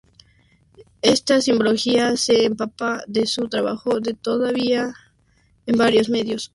Esta 1.03 1.41
simbología 1.41 2.17
se 2.17 2.45
empapa 2.45 3.03
de 3.05 3.27
su 3.27 3.47
trabajo 3.49 3.99
de 3.99 4.15
toda 4.15 4.47
la 4.51 4.53
vida 4.57 4.95
en 5.67 5.77
varios 5.77 6.09
medios. 6.09 6.49